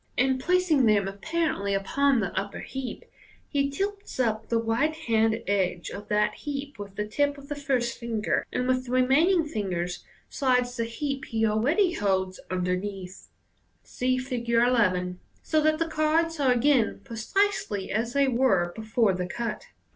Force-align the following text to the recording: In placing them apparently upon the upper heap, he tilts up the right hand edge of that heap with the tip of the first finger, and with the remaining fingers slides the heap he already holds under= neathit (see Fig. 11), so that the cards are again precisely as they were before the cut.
In 0.17 0.39
placing 0.39 0.87
them 0.87 1.07
apparently 1.07 1.75
upon 1.75 2.21
the 2.21 2.35
upper 2.35 2.57
heap, 2.61 3.05
he 3.47 3.69
tilts 3.69 4.19
up 4.19 4.49
the 4.49 4.57
right 4.57 4.95
hand 4.95 5.43
edge 5.45 5.91
of 5.91 6.07
that 6.07 6.33
heap 6.33 6.79
with 6.79 6.95
the 6.95 7.05
tip 7.05 7.37
of 7.37 7.49
the 7.49 7.55
first 7.55 7.99
finger, 7.99 8.43
and 8.51 8.67
with 8.67 8.85
the 8.87 8.91
remaining 8.93 9.45
fingers 9.47 10.03
slides 10.27 10.75
the 10.75 10.85
heap 10.85 11.25
he 11.25 11.45
already 11.45 11.93
holds 11.93 12.39
under= 12.49 12.75
neathit 12.75 13.27
(see 13.83 14.17
Fig. 14.17 14.49
11), 14.49 15.19
so 15.43 15.61
that 15.61 15.77
the 15.77 15.87
cards 15.87 16.39
are 16.39 16.51
again 16.51 17.01
precisely 17.03 17.91
as 17.91 18.13
they 18.13 18.27
were 18.27 18.73
before 18.75 19.13
the 19.13 19.27
cut. 19.27 19.67